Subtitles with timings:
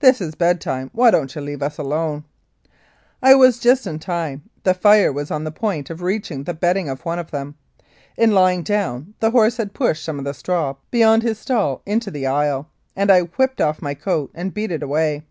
[0.00, 2.24] This is bedtime; why don't you leave us alone?"
[3.22, 6.74] I was just in time; the fire was on the point of reaching the bed
[6.74, 7.54] ding of one of them.
[8.14, 12.10] In lying down, the horse had pushed some of the straw beyond his stall into
[12.10, 15.22] the aisle, and I whipped off my coat and beat it away.